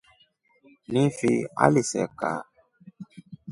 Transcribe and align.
Ni 0.91 1.03
fi 1.17 1.31
aliseka. 1.67 2.31